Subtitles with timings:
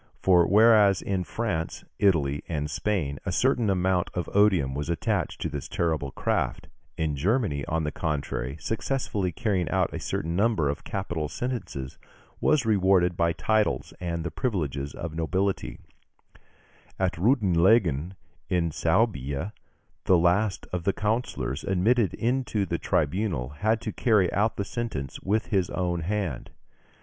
[0.19, 5.47] For whereas in France, Italy, and Spain, a certain amount of odium was attached to
[5.47, 10.83] this terrible craft, in Germany, on the contrary, successfully carrying out a certain number of
[10.83, 11.99] capital sentences
[12.39, 16.41] was rewarded by titles and the privileges of nobility (Fig.
[16.97, 17.05] 343).
[17.05, 18.15] At Reutlingen,
[18.49, 19.51] in Suabia,
[20.05, 25.19] the last of the councillors admitted into the tribunal had to carry out the sentence
[25.21, 26.49] with his own hand.